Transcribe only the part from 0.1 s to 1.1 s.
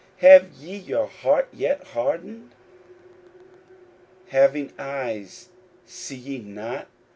have ye your